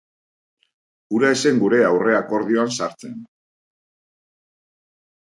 [1.17, 3.13] Hura ez zen gure aurre-akordioan sartzen.